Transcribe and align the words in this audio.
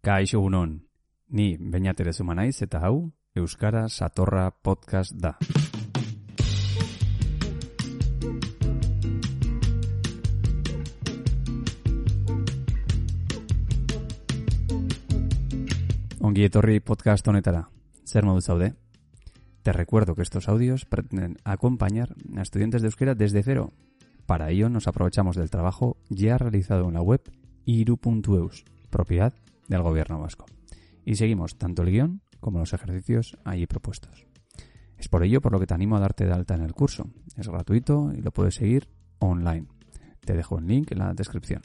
Kaixo 0.00 0.40
unon, 0.40 0.88
ni 1.28 1.58
bainatere 1.60 2.14
zuma 2.16 2.32
naiz 2.32 2.62
eta 2.64 2.78
hau 2.80 3.10
Euskara 3.36 3.82
Satorra 3.92 4.46
Podcast 4.50 5.12
da. 5.12 5.34
Ongi 16.20 16.48
etorri 16.48 16.80
podcast 16.80 17.28
honetara. 17.28 17.66
Zer 18.08 18.24
modu 18.24 18.40
zaude? 18.40 18.72
Te 19.60 19.74
recuerdo 19.74 20.14
que 20.14 20.22
estos 20.22 20.48
audios 20.48 20.86
pretenden 20.86 21.36
acompañar 21.44 22.16
a 22.38 22.40
estudiantes 22.40 22.80
de 22.80 22.88
euskera 22.88 23.14
desde 23.14 23.42
cero. 23.42 23.74
Para 24.24 24.48
ello 24.48 24.70
nos 24.70 24.88
aprovechamos 24.88 25.36
del 25.36 25.50
trabajo 25.50 25.98
ya 26.08 26.38
realizado 26.38 26.88
en 26.88 26.94
la 26.94 27.02
web 27.02 27.20
iru.eus, 27.66 28.64
propiedad 28.88 29.34
del 29.70 29.82
gobierno 29.82 30.20
vasco. 30.20 30.44
Y 31.06 31.16
seguimos 31.16 31.56
tanto 31.56 31.82
el 31.82 31.90
guion 31.90 32.20
como 32.40 32.58
los 32.58 32.74
ejercicios 32.74 33.38
allí 33.44 33.66
propuestos. 33.66 34.26
Es 34.98 35.08
por 35.08 35.24
ello 35.24 35.40
por 35.40 35.52
lo 35.52 35.60
que 35.60 35.66
te 35.66 35.72
animo 35.72 35.96
a 35.96 36.00
darte 36.00 36.26
de 36.26 36.32
alta 36.32 36.54
en 36.54 36.62
el 36.62 36.74
curso. 36.74 37.08
Es 37.36 37.48
gratuito 37.48 38.12
y 38.12 38.20
lo 38.20 38.32
puedes 38.32 38.56
seguir 38.56 38.88
online. 39.18 39.66
Te 40.20 40.34
dejo 40.34 40.58
el 40.58 40.66
link 40.66 40.92
en 40.92 40.98
la 40.98 41.14
descripción. 41.14 41.62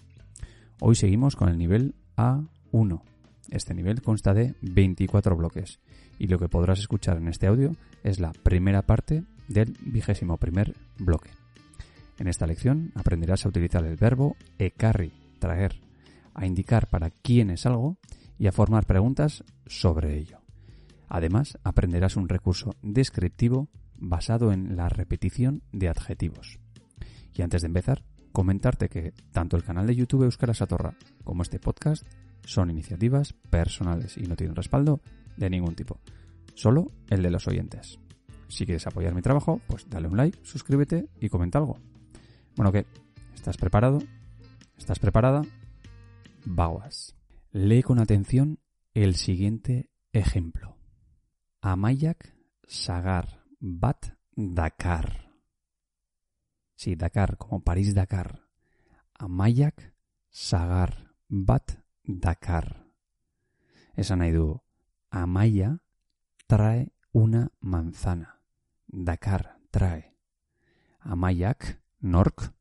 Hoy 0.79 0.95
seguimos 0.95 1.35
con 1.35 1.49
el 1.49 1.57
nivel 1.57 1.95
A1. 2.15 3.01
Este 3.49 3.73
nivel 3.73 4.01
consta 4.01 4.33
de 4.33 4.55
24 4.61 5.35
bloques 5.35 5.79
y 6.17 6.27
lo 6.27 6.39
que 6.39 6.47
podrás 6.47 6.79
escuchar 6.79 7.17
en 7.17 7.27
este 7.27 7.47
audio 7.47 7.75
es 8.03 8.19
la 8.19 8.31
primera 8.31 8.83
parte 8.83 9.23
del 9.47 9.77
vigésimo 9.81 10.37
primer 10.37 10.75
bloque. 10.97 11.31
En 12.17 12.27
esta 12.27 12.47
lección 12.47 12.91
aprenderás 12.95 13.45
a 13.45 13.49
utilizar 13.49 13.85
el 13.85 13.97
verbo 13.97 14.37
ecarri, 14.57 15.11
traer, 15.39 15.84
a 16.35 16.45
indicar 16.45 16.87
para 16.87 17.09
quién 17.09 17.49
es 17.49 17.65
algo 17.65 17.97
y 18.37 18.47
a 18.47 18.51
formar 18.51 18.85
preguntas 18.85 19.43
sobre 19.65 20.17
ello. 20.17 20.41
Además, 21.07 21.57
aprenderás 21.63 22.17
un 22.17 22.29
recurso 22.29 22.75
descriptivo 22.81 23.69
basado 23.97 24.51
en 24.51 24.75
la 24.75 24.89
repetición 24.89 25.63
de 25.71 25.87
adjetivos. 25.89 26.59
Y 27.33 27.41
antes 27.41 27.61
de 27.61 27.67
empezar, 27.67 28.03
comentarte 28.31 28.89
que 28.89 29.13
tanto 29.31 29.55
el 29.55 29.63
canal 29.63 29.87
de 29.87 29.95
YouTube 29.95 30.23
Euskara 30.23 30.53
Satorra 30.53 30.95
como 31.23 31.41
este 31.41 31.59
podcast 31.59 32.05
son 32.43 32.69
iniciativas 32.69 33.33
personales 33.49 34.17
y 34.17 34.23
no 34.23 34.35
tienen 34.35 34.55
respaldo 34.55 35.01
de 35.37 35.49
ningún 35.49 35.75
tipo, 35.75 35.99
solo 36.53 36.91
el 37.09 37.23
de 37.23 37.31
los 37.31 37.47
oyentes. 37.47 37.99
Si 38.47 38.65
quieres 38.65 38.85
apoyar 38.87 39.15
mi 39.15 39.21
trabajo, 39.21 39.61
pues 39.67 39.89
dale 39.89 40.07
un 40.07 40.17
like, 40.17 40.39
suscríbete 40.43 41.07
y 41.19 41.29
comenta 41.29 41.59
algo. 41.59 41.79
Bueno, 42.55 42.71
¿qué? 42.71 42.85
¿Estás 43.33 43.57
preparado? 43.57 43.99
¿Estás 44.77 44.99
preparada? 44.99 45.41
Lee 47.51 47.81
con 47.81 47.99
atención 47.99 48.59
el 48.93 49.15
siguiente 49.15 49.89
ejemplo. 50.13 50.77
Amayak 51.61 52.35
Sagar 52.67 53.43
Bat 53.59 54.17
Dakar. 54.35 55.31
Sí, 56.75 56.95
Dakar, 56.95 57.37
como 57.37 57.63
París-Dakar. 57.63 58.41
Amayak 59.17 59.93
Sagar 60.29 61.13
Bat 61.29 61.79
Dakar. 62.03 62.85
Esan 63.95 64.19
nahi 64.19 64.31
du, 64.31 64.61
Amaya 65.09 65.79
trae 66.47 66.91
una 67.11 67.51
manzana. 67.59 68.41
Dakar 68.85 69.57
trae. 69.71 70.13
Amayak, 70.99 71.81
nork, 72.01 72.53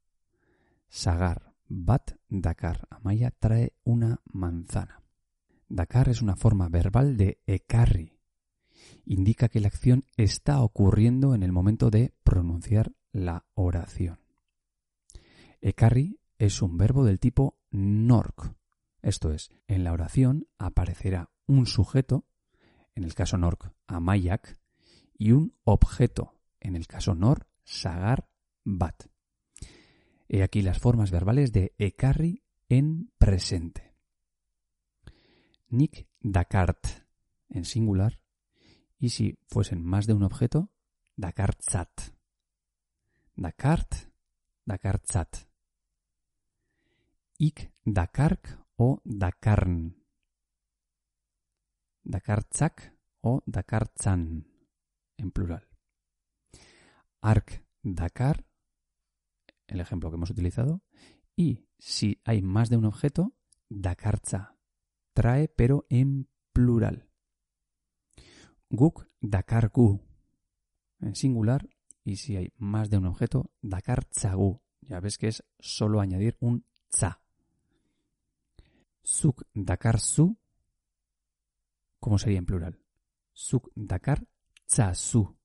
sagar, 0.88 1.43
bat, 1.68 2.16
Dakar. 2.28 2.86
Amaya 2.90 3.30
trae 3.30 3.74
una 3.84 4.20
manzana. 4.24 5.02
Dakar 5.68 6.08
es 6.08 6.22
una 6.22 6.36
forma 6.36 6.68
verbal 6.68 7.16
de 7.16 7.40
ekarri. 7.46 8.18
Indica 9.04 9.48
que 9.48 9.60
la 9.60 9.68
acción 9.68 10.04
está 10.16 10.62
ocurriendo 10.62 11.34
en 11.34 11.42
el 11.42 11.52
momento 11.52 11.90
de 11.90 12.14
pronunciar 12.22 12.92
la 13.12 13.46
oración. 13.54 14.20
Ekarri 15.60 16.20
es 16.38 16.62
un 16.62 16.76
verbo 16.76 17.04
del 17.04 17.20
tipo 17.20 17.58
nork. 17.70 18.54
Esto 19.02 19.32
es, 19.32 19.50
en 19.66 19.84
la 19.84 19.92
oración 19.92 20.48
aparecerá 20.58 21.30
un 21.46 21.66
sujeto, 21.66 22.24
en 22.94 23.04
el 23.04 23.14
caso 23.14 23.36
nork, 23.38 23.72
amayak, 23.86 24.58
y 25.16 25.32
un 25.32 25.54
objeto, 25.64 26.34
en 26.60 26.76
el 26.76 26.86
caso 26.86 27.14
nor, 27.14 27.46
sagar, 27.64 28.28
bat. 28.64 29.13
He 30.34 30.42
aquí 30.42 30.62
las 30.62 30.80
formas 30.80 31.12
verbales 31.12 31.52
de 31.52 31.76
ekarri 31.78 32.42
en 32.68 33.12
presente. 33.18 33.94
Nik 35.68 36.08
dakart 36.18 36.84
en 37.50 37.64
singular 37.64 38.20
y 38.98 39.10
si 39.10 39.38
fuesen 39.46 39.84
más 39.84 40.08
de 40.08 40.12
un 40.12 40.24
objeto, 40.24 40.72
dakartzat. 41.14 42.16
Dakart, 43.36 43.94
dakartzat. 44.64 45.46
Ik 47.38 47.70
dakark 47.84 48.58
o 48.74 49.00
dakarn. 49.04 50.02
Dakartzak 52.02 52.92
o 53.20 53.40
dakartzan 53.46 54.48
en 55.16 55.30
plural. 55.30 55.68
Ark 57.20 57.62
dakar 57.84 58.44
el 59.66 59.80
ejemplo 59.80 60.10
que 60.10 60.16
hemos 60.16 60.30
utilizado, 60.30 60.82
y 61.36 61.66
si 61.78 62.20
hay 62.24 62.42
más 62.42 62.70
de 62.70 62.76
un 62.76 62.84
objeto, 62.84 63.34
dakartza, 63.68 64.56
trae 65.12 65.48
pero 65.48 65.86
en 65.88 66.28
plural. 66.52 67.08
Guk 68.70 69.08
dakargu, 69.20 70.00
en 71.00 71.14
singular, 71.14 71.68
y 72.04 72.16
si 72.16 72.36
hay 72.36 72.52
más 72.56 72.90
de 72.90 72.98
un 72.98 73.06
objeto, 73.06 73.50
dakartzagu. 73.62 74.60
Ya 74.82 75.00
ves 75.00 75.16
que 75.16 75.28
es 75.28 75.44
solo 75.58 76.00
añadir 76.00 76.36
un 76.40 76.66
tza. 76.90 77.22
Suk 79.02 79.46
dakarzu, 79.54 80.36
¿cómo 81.98 82.18
sería 82.18 82.38
en 82.38 82.46
plural? 82.46 82.78
Suk 83.32 83.70
dakar 83.74 84.26
tzazu. 84.66 85.36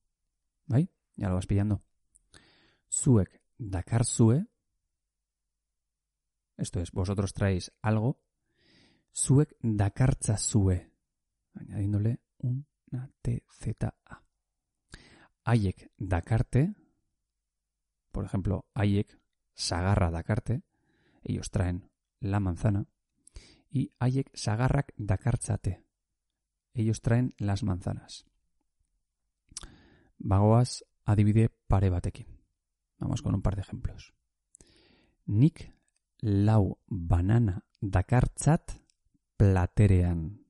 ¿Vale? 0.66 0.88
Ya 1.16 1.28
lo 1.28 1.34
vas 1.34 1.46
pillando. 1.46 1.82
Suek 2.88 3.39
dakarzue, 3.60 4.46
esto 6.56 6.80
es, 6.80 6.90
vosotros 6.92 7.32
traéis 7.34 7.72
algo, 7.82 8.20
suek 9.12 9.54
dakartzazue, 9.60 10.90
añadiéndole 11.54 12.20
una 12.38 13.10
TZA. 13.22 13.94
Aiek 15.44 15.90
dakarte, 15.98 16.74
por 18.12 18.24
ejemplo, 18.24 18.66
Aiek 18.74 19.20
sagarra 19.54 20.10
dakarte, 20.10 20.62
ellos 21.22 21.50
traen 21.50 21.90
la 22.20 22.40
manzana, 22.40 22.86
y 23.70 23.92
Aiek 23.98 24.30
sagarrak 24.34 24.94
dakartzate, 24.96 25.84
ellos 26.72 27.02
traen 27.02 27.34
las 27.38 27.62
manzanas. 27.62 28.26
Bagoaz 30.18 30.84
adibide 31.04 31.50
pare 31.68 31.90
batekin. 31.90 32.39
Vamos 33.00 33.22
con 33.22 33.34
un 33.34 33.42
par 33.42 33.56
de 33.56 33.62
ejemplos. 33.62 34.14
Nik 35.26 35.72
lau 36.20 36.78
banana 36.86 37.64
dakartzat 37.80 38.76
platerean. 39.36 40.44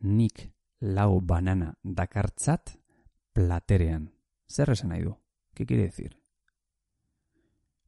Nik 0.00 0.52
lau 0.80 1.20
banana 1.20 1.78
dakartzat 1.82 2.76
platerean. 3.32 4.12
Zer 4.46 4.70
esan? 4.70 4.92
¿Qué 5.54 5.66
quiere 5.66 5.84
decir? 5.84 6.20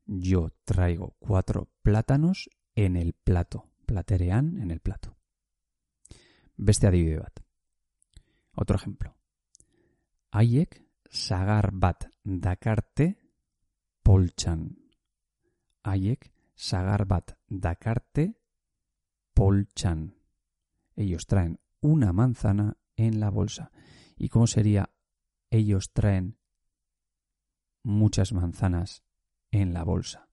Yo 0.06 0.50
traigo 0.64 1.14
cuatro 1.18 1.68
plátanos 1.82 2.48
en 2.74 2.96
el 2.96 3.12
plato. 3.12 3.66
Platerean 3.86 4.58
en 4.62 4.70
el 4.70 4.80
plato. 4.80 5.16
Beste 6.56 6.86
adibide. 6.86 7.22
Otro 8.54 8.76
ejemplo. 8.76 9.14
Haiek 10.30 10.89
sagar 11.10 11.72
bat 11.72 12.08
dakarte 12.22 13.18
poltsan. 14.02 14.78
Haiek 15.82 16.32
sagar 16.54 17.04
bat 17.06 17.36
dakarte 17.48 18.40
poltsan. 19.34 20.14
ellos 20.96 21.26
traen 21.26 21.58
una 21.80 22.12
manzana 22.12 22.76
en 22.96 23.20
la 23.20 23.30
bolsa. 23.30 23.70
¿Y 24.16 24.28
cómo 24.28 24.46
sería 24.46 24.90
ellos 25.50 25.92
traen 25.92 26.38
muchas 27.82 28.32
manzanas 28.32 29.02
en 29.50 29.72
la 29.72 29.82
bolsa? 29.82 30.28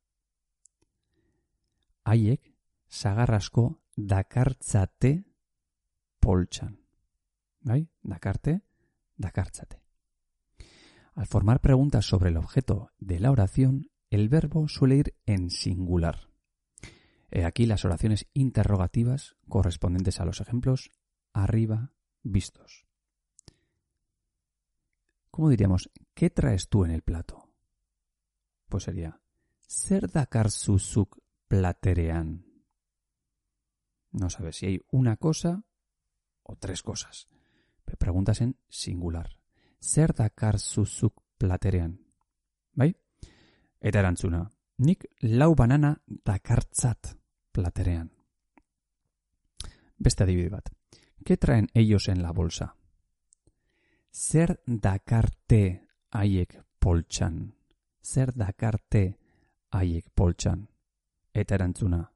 Haiek 2.03 2.53
sagarrasko 2.87 3.81
dakartzate 3.95 5.25
polchan. 6.19 6.79
¿Bai? 7.61 7.89
Dakarte, 8.01 8.61
dakartzate. 9.15 9.86
Al 11.17 11.25
formar 11.25 11.61
preguntas 11.61 12.05
sobre 12.05 12.29
el 12.29 12.37
objeto 12.37 12.91
de 12.99 13.19
la 13.19 13.31
oración, 13.31 13.89
el 14.11 14.29
verbo 14.29 14.67
suele 14.67 14.97
ir 14.97 15.15
en 15.25 15.49
singular. 15.49 16.29
He 17.31 17.43
aquí 17.43 17.65
las 17.65 17.85
oraciones 17.85 18.27
interrogativas 18.35 19.35
correspondientes 19.49 20.19
a 20.19 20.25
los 20.25 20.41
ejemplos 20.41 20.91
arriba 21.33 21.91
vistos. 22.21 22.85
¿Cómo 25.31 25.49
diríamos? 25.49 25.89
¿Qué 26.13 26.29
traes 26.29 26.69
tú 26.69 26.85
en 26.85 26.91
el 26.91 27.01
plato? 27.01 27.49
Pues 28.69 28.83
sería 28.83 29.19
Ser 29.61 30.11
dakar 30.11 30.49
platerean. 31.47 32.45
No 34.11 34.29
sabes 34.29 34.57
si 34.57 34.67
hay 34.67 34.81
una 34.91 35.17
cosa 35.17 35.65
o 36.43 36.55
tres 36.57 36.83
cosas. 36.83 37.27
Preguntas 37.97 38.39
en 38.41 38.59
singular. 38.69 39.36
Zer 39.79 40.13
dakar 40.13 40.59
zuzuk 40.59 41.21
platerean. 41.37 41.97
Bai? 42.73 42.93
Eta 43.79 43.99
erantzuna. 43.99 44.43
Nik 44.77 45.05
lau 45.21 45.55
banana 45.55 45.95
dakartzat 46.07 47.15
platerean. 47.51 48.09
Beste 49.97 50.23
adibide 50.23 50.49
bat. 50.49 50.69
¿Qué 51.25 51.37
traen 51.37 51.67
ellos 51.73 52.07
en 52.07 52.21
la 52.21 52.31
bolsa? 52.31 52.75
Zer 54.11 54.61
dakarte 54.65 55.87
haiek 56.11 56.63
poltsan. 56.79 57.55
Zer 58.01 58.33
dakarte 58.33 59.17
haiek 59.71 60.09
poltsan. 60.13 60.67
Eta 61.33 61.55
erantzuna. 61.55 62.11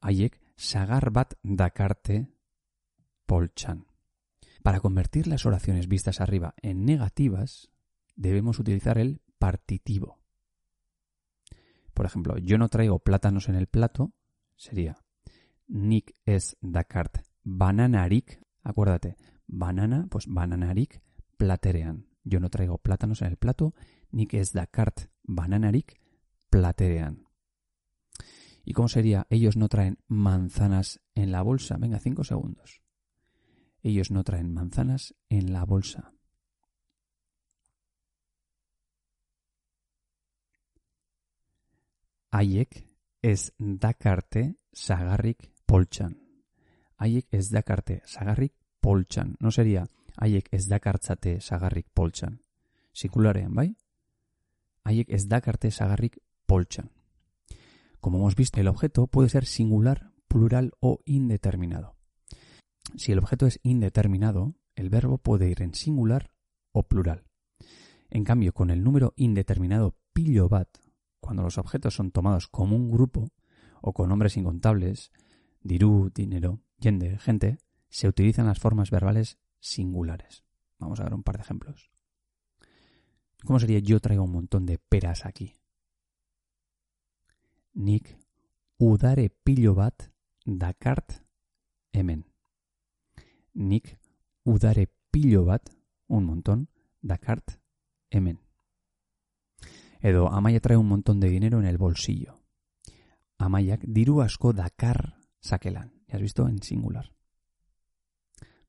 Haiek 0.00 0.40
sagar 0.56 1.10
bat 1.10 1.34
dakarte 1.42 2.28
poltsan. 3.26 3.84
Para 4.64 4.80
convertir 4.80 5.26
las 5.26 5.44
oraciones 5.44 5.88
vistas 5.88 6.22
arriba 6.22 6.54
en 6.62 6.86
negativas, 6.86 7.70
debemos 8.16 8.58
utilizar 8.58 8.96
el 8.96 9.20
partitivo. 9.38 10.22
Por 11.92 12.06
ejemplo, 12.06 12.38
yo 12.38 12.56
no 12.56 12.70
traigo 12.70 12.98
plátanos 13.00 13.50
en 13.50 13.56
el 13.56 13.66
plato, 13.66 14.14
sería 14.56 14.96
Nick 15.66 16.14
es 16.24 16.56
dakart 16.62 17.18
bananarik, 17.42 18.40
acuérdate, 18.62 19.18
banana, 19.46 20.06
pues 20.10 20.24
bananarik 20.28 21.02
platerean. 21.36 22.06
Yo 22.22 22.40
no 22.40 22.48
traigo 22.48 22.78
plátanos 22.78 23.20
en 23.20 23.28
el 23.28 23.36
plato, 23.36 23.74
Nick 24.12 24.32
es 24.32 24.54
dakart 24.54 25.10
bananarik 25.24 26.00
platerean. 26.48 27.28
¿Y 28.64 28.72
cómo 28.72 28.88
sería? 28.88 29.26
Ellos 29.28 29.58
no 29.58 29.68
traen 29.68 29.98
manzanas 30.08 31.02
en 31.14 31.32
la 31.32 31.42
bolsa. 31.42 31.76
Venga, 31.76 31.98
cinco 31.98 32.24
segundos. 32.24 32.83
Ellos 33.84 34.10
no 34.10 34.24
traen 34.24 34.52
manzanas 34.52 35.14
en 35.28 35.52
la 35.52 35.66
bolsa. 35.66 36.14
Haiek 42.30 42.88
ez 43.22 43.52
dakarte 43.58 44.56
sagarrik 44.72 45.52
poltsan. 45.66 46.16
Haiek 46.96 47.28
ez 47.30 47.50
dakarte 47.50 48.00
sagarrik 48.06 48.54
poltsan. 48.80 49.36
No 49.38 49.50
sería 49.50 49.86
haiek 50.16 50.48
ez 50.50 50.66
dakartzate 50.66 51.40
sagarrik 51.40 51.86
poltsan. 51.92 52.40
Singularean, 52.92 53.54
bai? 53.54 53.76
Haiek 54.84 55.10
ez 55.10 55.28
dakarte 55.28 55.70
sagarrik 55.70 56.18
poltsan. 56.46 56.90
Como 58.00 58.16
hemos 58.18 58.34
visto, 58.34 58.60
el 58.60 58.68
objeto 58.68 59.08
puede 59.08 59.28
ser 59.28 59.44
singular, 59.44 60.10
plural 60.26 60.72
o 60.80 61.00
indeterminado. 61.04 61.96
Si 62.96 63.12
el 63.12 63.18
objeto 63.18 63.46
es 63.46 63.58
indeterminado, 63.62 64.54
el 64.76 64.88
verbo 64.88 65.18
puede 65.18 65.50
ir 65.50 65.62
en 65.62 65.74
singular 65.74 66.32
o 66.72 66.84
plural. 66.84 67.24
En 68.08 68.24
cambio, 68.24 68.52
con 68.52 68.70
el 68.70 68.84
número 68.84 69.12
indeterminado 69.16 69.96
pillo 70.12 70.48
bat, 70.48 70.68
cuando 71.20 71.42
los 71.42 71.58
objetos 71.58 71.94
son 71.94 72.12
tomados 72.12 72.48
como 72.48 72.76
un 72.76 72.90
grupo 72.90 73.32
o 73.80 73.92
con 73.92 74.08
nombres 74.08 74.36
incontables, 74.36 75.10
dirú, 75.60 76.10
dinero, 76.14 76.60
yende, 76.78 77.18
gente, 77.18 77.58
se 77.88 78.08
utilizan 78.08 78.46
las 78.46 78.58
formas 78.58 78.90
verbales 78.90 79.38
singulares. 79.58 80.44
Vamos 80.78 81.00
a 81.00 81.04
ver 81.04 81.14
un 81.14 81.22
par 81.22 81.36
de 81.36 81.42
ejemplos. 81.42 81.90
¿Cómo 83.44 83.58
sería 83.58 83.78
yo 83.78 84.00
traigo 84.00 84.24
un 84.24 84.32
montón 84.32 84.66
de 84.66 84.78
peras 84.78 85.26
aquí? 85.26 85.56
Nick 87.72 88.16
udare 88.78 89.30
pillo 89.30 89.74
bat 89.74 90.10
dakart 90.44 91.24
hemen 91.92 92.33
nik 93.54 93.98
udare 94.44 94.88
pilo 95.10 95.44
bat, 95.44 95.70
un 96.06 96.24
montón, 96.24 96.68
dakart 97.00 97.58
hemen. 98.10 98.40
Edo 100.00 100.28
Amaya 100.28 100.60
trae 100.60 100.76
un 100.76 100.88
montón 100.88 101.18
de 101.20 101.30
dinero 101.30 101.58
en 101.60 101.66
el 101.66 101.78
bolsillo. 101.78 102.42
Amaiak 103.38 103.80
diru 103.86 104.20
asko 104.20 104.52
dakar 104.52 105.16
sakelan. 105.40 105.92
¿Ya 106.08 106.16
has 106.16 106.22
visto? 106.22 106.46
En 106.46 106.62
singular. 106.62 107.12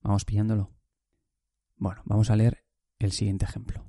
Vamos 0.01 0.23
pillándolo. 0.23 0.71
Bueno, 1.75 2.01
vamos 2.05 2.29
a 2.29 2.35
leer 2.35 2.63
el 2.99 3.11
siguiente 3.11 3.45
ejemplo. 3.45 3.85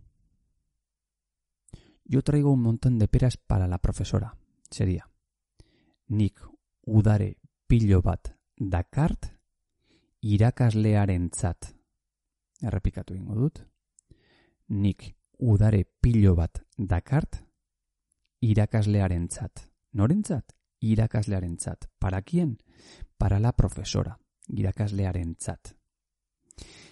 Yo 2.04 2.22
traigo 2.22 2.50
un 2.52 2.62
montón 2.62 2.98
de 2.98 3.08
peras 3.08 3.36
para 3.36 3.68
la 3.68 3.78
profesora. 3.78 4.36
Sería 4.70 5.08
Nik 6.08 6.40
udare 6.82 7.38
pilo 7.66 8.02
bat 8.02 8.36
dakart 8.56 9.35
irakaslearentzat. 10.26 11.70
Errepikatu 12.62 13.14
ingo 13.14 13.34
dut. 13.34 13.60
Nik 14.68 15.12
udare 15.38 15.84
pilo 16.00 16.34
bat 16.34 16.62
dakart 16.76 17.42
irakaslearentzat. 18.40 19.66
Norentzat? 19.92 20.52
Irakaslearentzat. 20.80 21.86
¿Para 21.98 22.22
quién? 22.22 22.58
Para 23.16 23.38
la 23.40 23.52
profesora. 23.52 24.18
Irakaslearentzat. 24.48 25.74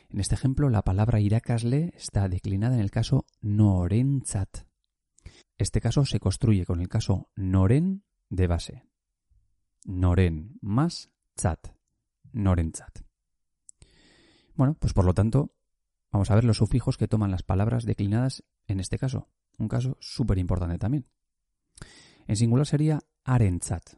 En 0.08 0.20
este 0.20 0.34
ejemplo, 0.36 0.70
la 0.70 0.82
palabra 0.82 1.20
irakasle 1.20 1.92
está 1.96 2.28
declinada 2.28 2.76
en 2.76 2.80
el 2.80 2.90
caso 2.90 3.26
norentzat. 3.40 4.66
Este 5.58 5.80
caso 5.80 6.04
se 6.04 6.20
construye 6.20 6.64
con 6.64 6.80
el 6.80 6.88
caso 6.88 7.30
noren 7.34 8.04
de 8.30 8.46
base. 8.46 8.86
Noren 9.84 10.56
más 10.60 11.10
tzat. 11.34 11.74
Norentzat. 12.32 13.03
Bueno, 14.54 14.74
pues 14.78 14.92
por 14.92 15.04
lo 15.04 15.14
tanto, 15.14 15.52
vamos 16.12 16.30
a 16.30 16.34
ver 16.34 16.44
los 16.44 16.58
sufijos 16.58 16.96
que 16.96 17.08
toman 17.08 17.30
las 17.30 17.42
palabras 17.42 17.84
declinadas 17.84 18.44
en 18.66 18.80
este 18.80 18.98
caso. 18.98 19.28
Un 19.58 19.68
caso 19.68 19.96
súper 20.00 20.38
importante 20.38 20.78
también. 20.78 21.06
En 22.26 22.36
singular 22.36 22.66
sería 22.66 23.00
arentzat. 23.24 23.94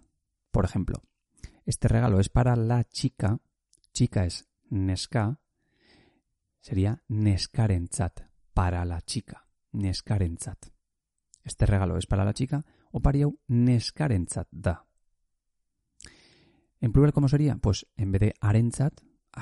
Por 0.51 0.65
ejemplo, 0.65 1.03
este 1.65 1.89
regalo 1.89 2.21
es 2.21 2.29
para 2.29 2.57
la 2.57 2.85
chica, 2.85 3.41
chica 3.93 4.25
es 4.25 4.49
neska, 4.71 5.41
sería 6.61 7.03
neskarentzat, 7.09 8.21
para 8.55 8.85
la 8.85 9.03
chica, 9.03 9.49
neskarentzat. 9.73 10.67
Este 11.45 11.67
regalo 11.67 11.97
es 11.97 12.07
para 12.07 12.25
la 12.25 12.35
chica, 12.35 12.65
o 12.91 13.01
pariau 13.01 13.39
neskarentzat 13.47 14.49
da. 14.51 14.87
En 16.81 16.93
plural, 16.93 17.13
¿cómo 17.13 17.29
sería? 17.29 17.57
Pues 17.57 17.87
en 17.97 18.13
vez 18.13 18.21
de 18.21 18.35
arentzat, 18.41 19.01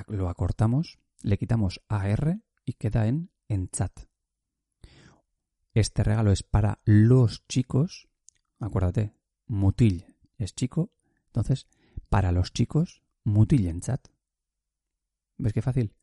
lo 0.08 0.28
acortamos 0.28 0.98
le 1.24 1.38
quitamos 1.38 1.80
AR 1.88 2.40
y 2.64 2.74
queda 2.74 3.08
en 3.08 3.30
chat. 3.70 3.92
Este 5.72 6.04
regalo 6.04 6.30
es 6.30 6.42
para 6.42 6.80
los 6.84 7.46
chicos. 7.48 8.08
Acuérdate, 8.60 9.16
mutil 9.46 10.06
es 10.38 10.54
chico. 10.54 10.92
Entonces, 11.26 11.66
para 12.08 12.30
los 12.30 12.52
chicos, 12.52 13.02
mutil 13.24 13.66
en 13.66 13.80
chat. 13.80 14.06
¿Ves 15.38 15.52
qué 15.52 15.62
fácil? 15.62 15.94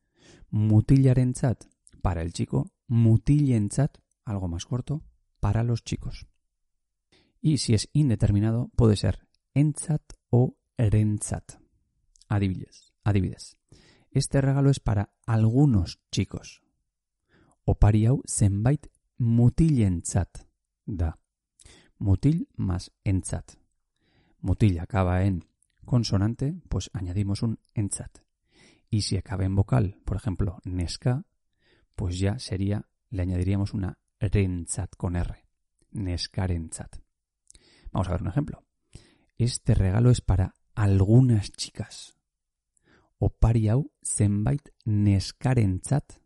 Mutillar 0.50 1.18
en 1.18 1.32
chat 1.32 1.64
para 2.02 2.22
el 2.22 2.32
chico, 2.32 2.70
mutil 2.86 3.52
en 3.52 3.70
algo 4.24 4.48
más 4.48 4.66
corto, 4.66 5.02
para 5.40 5.62
los 5.62 5.84
chicos. 5.84 6.26
Y 7.40 7.58
si 7.58 7.74
es 7.74 7.88
indeterminado, 7.92 8.70
puede 8.76 8.96
ser 8.96 9.26
en 9.54 9.72
chat 9.72 10.02
o 10.30 10.56
erenchat. 10.76 11.54
Adivides, 12.28 12.92
adivides. 13.04 13.56
Este 14.12 14.42
regalo 14.42 14.68
es 14.68 14.78
para 14.78 15.14
algunos 15.24 15.98
chicos. 16.10 16.62
Opari 17.64 18.04
hau 18.04 18.22
zenbait 18.26 18.88
mutilentzat 19.16 20.44
da. 20.84 21.18
Mutil 21.96 22.48
más 22.56 22.92
entzat. 23.04 23.52
Mutil 24.40 24.80
acaba 24.80 25.24
en 25.24 25.46
consonante, 25.86 26.60
pues 26.68 26.90
añadimos 26.92 27.42
un 27.42 27.58
entzat. 27.72 28.18
Y 28.90 29.02
si 29.02 29.16
acaba 29.16 29.46
en 29.46 29.56
vocal, 29.56 29.96
por 30.04 30.18
ejemplo, 30.18 30.58
Nesca, 30.64 31.24
pues 31.94 32.18
ya 32.18 32.38
sería, 32.38 32.88
le 33.08 33.22
añadiríamos 33.22 33.72
una 33.72 33.98
rentzat 34.20 34.94
con 34.94 35.16
R. 35.16 35.46
Neskarentzat. 35.92 36.96
Vamos 37.92 38.08
a 38.08 38.12
ver 38.12 38.22
un 38.22 38.28
ejemplo. 38.28 38.62
Este 39.38 39.74
regalo 39.74 40.10
es 40.10 40.20
para 40.20 40.54
algunas 40.74 41.50
chicas. 41.52 42.18
Opari 43.22 43.68
hau 43.70 43.84
zenbait 44.02 44.72
neskarentzat 44.84 46.16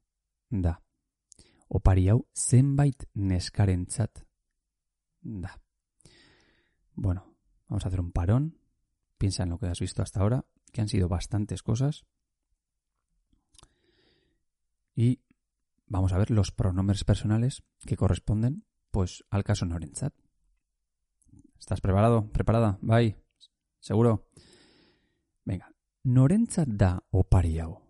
da. 0.48 0.78
Opari 1.68 2.06
hau 2.08 2.22
zenbait 2.32 3.04
neskarentzat 3.12 4.22
da. 5.20 5.52
Bueno, 6.94 7.36
vamos 7.68 7.84
a 7.84 7.88
hacer 7.88 8.00
un 8.00 8.12
parón. 8.12 8.58
Piensa 9.18 9.42
en 9.42 9.50
lo 9.50 9.58
que 9.58 9.66
has 9.66 9.80
visto 9.80 10.02
hasta 10.02 10.20
ahora, 10.20 10.46
que 10.72 10.80
han 10.80 10.88
sido 10.88 11.08
bastantes 11.08 11.62
cosas. 11.62 12.06
Y 14.94 15.20
vamos 15.86 16.14
a 16.14 16.18
ver 16.18 16.30
los 16.30 16.50
pronombres 16.50 17.04
personales 17.04 17.62
que 17.84 17.96
corresponden 17.96 18.64
pues 18.90 19.22
al 19.28 19.44
caso 19.44 19.66
norentzat. 19.66 20.14
¿Estás 21.58 21.82
preparado? 21.82 22.32
¿Preparada? 22.32 22.78
Bye. 22.80 23.16
¿Seguro? 23.80 24.30
Venga. 25.44 25.75
Norentzat 26.06 26.68
da 26.70 27.00
opari 27.10 27.56
hau. 27.58 27.80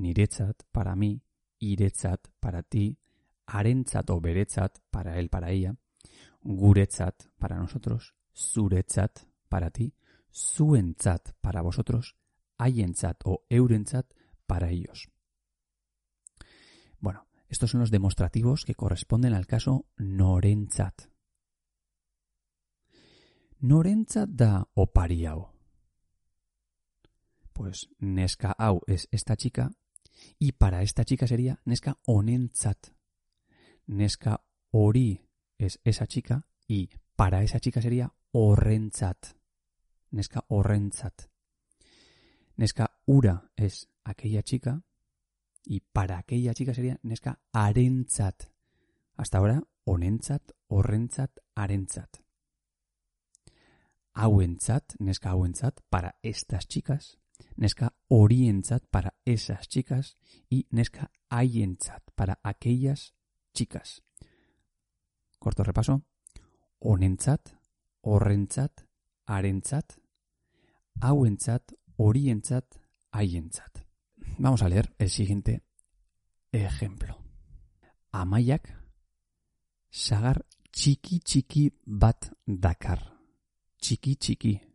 Niretzat, 0.00 0.62
para 0.72 0.94
mí, 0.96 1.20
iretzat, 1.60 2.30
para 2.40 2.62
ti, 2.62 2.96
arentzat 3.44 4.08
o 4.08 4.22
beretzat, 4.22 4.78
para 4.90 5.18
él, 5.18 5.28
para 5.28 5.50
ella, 5.50 5.74
guretzat, 6.40 7.26
para 7.36 7.58
nosotros, 7.58 8.14
zuretzat, 8.34 9.20
para 9.50 9.70
ti, 9.70 9.92
zuentzat, 10.32 11.34
para 11.42 11.60
vosotros, 11.60 12.16
haientzat 12.56 13.20
o 13.26 13.44
eurentzat, 13.50 14.06
para 14.46 14.70
ellos. 14.70 15.10
Bueno, 17.00 17.26
estos 17.50 17.70
son 17.70 17.80
los 17.80 17.90
demostrativos 17.90 18.64
que 18.64 18.74
corresponden 18.74 19.34
al 19.34 19.46
caso 19.46 19.84
norentzat. 19.98 21.10
Norentzat 23.60 24.30
da 24.30 24.70
opari 24.72 25.26
hau. 25.26 25.57
Pues 27.58 27.88
neska 27.98 28.54
hau 28.56 28.82
es 28.86 29.08
esta 29.10 29.34
chica 29.34 29.72
y 30.38 30.52
para 30.52 30.82
esta 30.82 31.04
chica 31.04 31.26
sería 31.26 31.60
neska 31.64 31.98
onentzat. 32.06 32.94
Neska 33.88 34.44
ori 34.70 35.26
es 35.58 35.80
esa 35.82 36.06
chica 36.06 36.46
y 36.68 36.88
para 37.16 37.42
esa 37.42 37.58
chica 37.58 37.82
sería 37.82 38.14
horrentzat. 38.30 39.34
Neska 40.12 40.44
horrentzat. 40.46 41.28
Neska 42.54 43.00
ura 43.06 43.50
es 43.56 43.88
aquella 44.04 44.44
chica 44.44 44.84
y 45.64 45.80
para 45.80 46.18
aquella 46.18 46.54
chica 46.54 46.72
sería 46.72 47.00
neska 47.02 47.40
arentzat. 47.52 48.52
Hasta 49.16 49.38
ahora 49.38 49.64
onentzat, 49.84 50.52
horrentzat, 50.68 51.40
arentzat. 51.56 52.22
Hauentzat, 54.12 54.94
neska 55.00 55.30
hauentzat, 55.30 55.80
para 55.90 56.20
estas 56.22 56.68
chicas. 56.68 57.18
Neska 57.56 57.94
orientzat 58.08 58.86
para 58.90 59.14
esas 59.24 59.68
chicas 59.68 60.16
y 60.48 60.66
neska 60.70 61.10
haientzat 61.28 62.02
para 62.14 62.40
aquellas 62.42 63.14
chicas. 63.54 64.02
Corto 65.38 65.62
repaso. 65.62 66.02
Onentzat, 66.80 67.56
horrentzat, 68.02 68.86
arentzat, 69.26 69.98
hauentzat, 71.00 71.72
orientzat, 71.96 72.80
haientzat. 73.10 73.86
Vamos 74.38 74.62
a 74.62 74.68
leer 74.68 74.94
el 74.98 75.10
siguiente 75.10 75.64
ejemplo. 76.52 77.18
Amaiak 78.12 78.72
sagar 79.90 80.44
txiki 80.70 81.20
txiki 81.20 81.68
bat 81.84 82.30
dakar. 82.46 83.02
Txiki 83.80 84.16
txiki. 84.16 84.67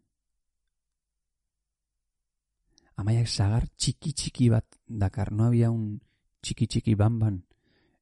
Amaiak 3.03 3.27
sagar 3.27 3.65
txiki 3.75 4.13
txiki 4.15 4.45
bat 4.48 4.77
dakar. 4.88 5.33
No 5.36 5.43
había 5.43 5.69
un 5.69 6.00
chiqui 6.41 6.67
chiqui 6.67 6.93
bamban 6.95 7.43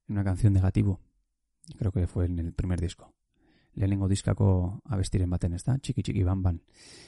en 0.08 0.13
una 0.13 0.24
canción 0.24 0.53
negativo. 0.53 1.00
Creo 1.75 1.91
que 1.91 2.05
fue 2.05 2.27
en 2.27 2.38
el 2.38 2.53
primer 2.53 2.79
disco. 2.79 3.12
Lehenengo 3.74 4.08
diskako 4.08 4.79
abestiren 4.86 5.31
baten, 5.31 5.55
ez 5.55 5.63
da? 5.65 5.79
Txiki 5.79 6.03
txiki 6.03 6.22
bamban. 6.22 6.62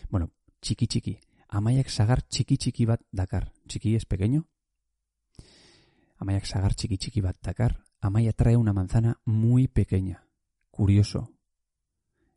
Bueno, 0.10 0.32
txiki 0.60 0.88
txiki. 0.88 1.20
Amaiak 1.50 1.94
sagar 1.94 2.24
txiki 2.24 2.58
txiki 2.58 2.88
bat 2.90 3.06
dakar. 3.12 3.52
Txiki 3.68 3.94
es 3.94 4.08
pequeño. 4.10 4.48
Amaiak 6.18 6.50
sagar 6.50 6.74
txiki 6.74 6.98
txiki 6.98 7.22
bat 7.22 7.38
dakar. 7.46 7.78
Amaya 8.02 8.34
trae 8.34 8.58
una 8.58 8.74
manzana 8.74 9.20
muy 9.24 9.68
pequeña. 9.68 10.26
Curioso. 10.72 11.30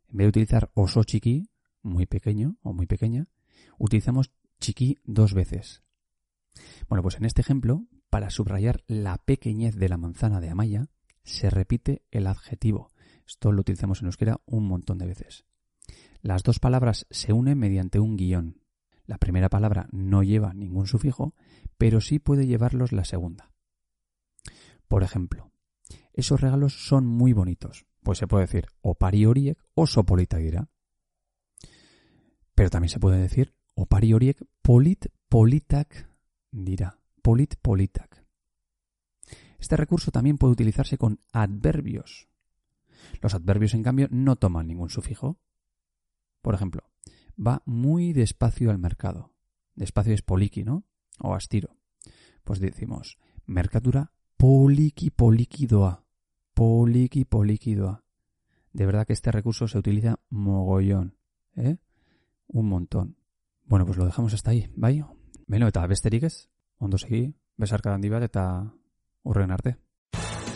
En 0.09 0.17
vez 0.17 0.25
de 0.25 0.29
utilizar 0.29 0.69
oso 0.75 1.03
chiqui, 1.03 1.49
muy 1.81 2.05
pequeño 2.05 2.57
o 2.61 2.73
muy 2.73 2.85
pequeña, 2.85 3.25
utilizamos 3.79 4.29
chiqui 4.59 4.97
dos 5.03 5.33
veces. 5.33 5.83
Bueno, 6.89 7.03
pues 7.03 7.15
en 7.15 7.25
este 7.25 7.41
ejemplo, 7.41 7.85
para 8.09 8.29
subrayar 8.29 8.83
la 8.87 9.17
pequeñez 9.17 9.75
de 9.75 9.89
la 9.89 9.97
manzana 9.97 10.39
de 10.39 10.49
Amaya, 10.49 10.89
se 11.23 11.49
repite 11.49 12.03
el 12.11 12.27
adjetivo. 12.27 12.91
Esto 13.27 13.51
lo 13.51 13.61
utilizamos 13.61 14.01
en 14.01 14.07
euskera 14.07 14.41
un 14.45 14.67
montón 14.67 14.97
de 14.97 15.07
veces. 15.07 15.45
Las 16.21 16.43
dos 16.43 16.59
palabras 16.59 17.05
se 17.09 17.33
unen 17.33 17.57
mediante 17.57 17.99
un 17.99 18.15
guion. 18.17 18.61
La 19.05 19.17
primera 19.17 19.49
palabra 19.49 19.87
no 19.91 20.23
lleva 20.23 20.53
ningún 20.53 20.87
sufijo, 20.87 21.35
pero 21.77 22.01
sí 22.01 22.19
puede 22.19 22.47
llevarlos 22.47 22.91
la 22.91 23.05
segunda. 23.05 23.51
Por 24.87 25.03
ejemplo, 25.03 25.51
esos 26.13 26.41
regalos 26.41 26.87
son 26.87 27.05
muy 27.05 27.33
bonitos. 27.33 27.85
Pues 28.03 28.17
se 28.17 28.27
puede 28.27 28.45
decir 28.45 28.67
opari 28.81 29.25
horiek 29.25 29.59
oso 29.73 30.05
polita 30.05 30.37
dira. 30.37 30.69
Pero 32.55 32.69
también 32.69 32.89
se 32.89 32.99
puede 32.99 33.19
decir 33.19 33.53
opari 33.77 34.11
horiek 34.13 34.41
polit 34.61 35.05
politak 35.29 36.09
dira. 36.51 36.97
Polit 37.21 37.55
politak. 37.61 38.25
Este 39.59 39.75
recurso 39.75 40.11
también 40.11 40.37
puede 40.37 40.53
utilizarse 40.53 40.97
con 40.97 41.19
adverbios. 41.31 42.27
Los 43.21 43.33
adverbios, 43.33 43.73
en 43.73 43.83
cambio, 43.83 44.07
no 44.11 44.35
toman 44.37 44.67
ningún 44.67 44.89
sufijo. 44.89 45.37
Por 46.41 46.55
ejemplo, 46.55 46.89
va 47.37 47.61
muy 47.65 48.13
despacio 48.13 48.71
al 48.71 48.77
mercado. 48.77 49.33
Despacio 49.75 50.13
es 50.13 50.21
poliki, 50.21 50.63
¿no? 50.63 50.85
O 51.19 51.35
astiro. 51.35 51.75
Pues 52.43 52.59
decimos, 52.59 53.17
mercatura 53.45 54.13
poliki 54.37 55.09
poliki 55.11 55.67
doa. 55.67 56.03
Poliki. 56.53 57.25
De 58.73 58.85
verdad 58.85 59.05
que 59.05 59.13
este 59.13 59.31
recurso 59.31 59.67
se 59.67 59.77
utiliza 59.77 60.19
mogollón, 60.29 61.17
¿eh? 61.55 61.77
Un 62.47 62.69
montón. 62.69 63.17
Bueno, 63.67 63.85
pues 63.85 63.97
lo 63.97 64.05
dejamos 64.05 64.33
hasta 64.33 64.51
ahí, 64.51 64.69
bai? 64.75 65.03
Beno, 65.45 65.67
eta 65.67 65.85
besterik 65.87 66.23
ez? 66.23 66.47
Ondo 66.79 66.97
segi, 66.97 67.33
besarka 67.57 67.93
handi 67.93 68.09
bat 68.09 68.23
eta 68.23 68.43
urren 69.23 69.51
arte. 69.51 69.77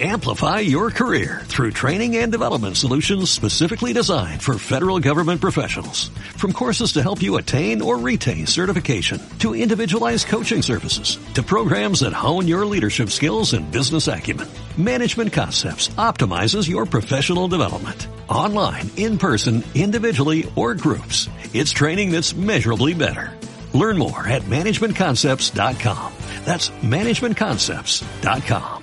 Amplify 0.04 0.62
your 0.62 0.90
career 0.90 1.42
through 1.44 1.72
training 1.72 2.18
and 2.18 2.32
development 2.32 2.76
solutions 2.76 3.30
specifically 3.30 3.94
designed 3.94 4.42
for 4.42 4.58
federal 4.58 5.00
government 5.00 5.42
professionals. 5.42 6.10
From 6.38 6.54
courses 6.54 6.94
to 6.94 7.04
help 7.04 7.22
you 7.22 7.38
attain 7.38 7.84
or 7.84 8.00
retain 8.00 8.48
certification, 8.48 9.22
to 9.40 9.54
individualized 9.54 10.26
coaching 10.26 10.64
services, 10.64 11.20
to 11.36 11.44
programs 11.44 12.00
that 12.00 12.14
hone 12.14 12.48
your 12.48 12.66
leadership 12.66 13.10
skills 13.10 13.54
and 13.54 13.72
business 13.72 14.08
acumen, 14.08 14.48
Management 14.76 15.34
Concepts 15.34 15.90
optimizes 16.00 16.68
your 16.68 16.88
professional 16.88 17.48
development. 17.48 18.08
Online, 18.32 18.90
in 18.98 19.20
person, 19.20 19.64
individually, 19.76 20.52
or 20.56 20.74
groups. 20.74 21.30
It's 21.54 21.72
training 21.72 22.10
that's 22.12 22.34
measurably 22.34 22.96
better. 22.96 23.38
Learn 23.74 24.00
more 24.00 24.28
at 24.28 24.42
managementconcepts.com. 24.44 26.14
That's 26.46 26.70
managementconcepts.com. 26.70 28.81